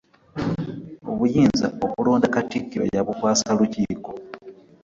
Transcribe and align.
Obuyinza 1.11 1.67
obulonda 1.85 2.27
Katikkiro 2.35 2.83
yabukwasa 2.95 3.55
Lukiiko. 3.57 4.11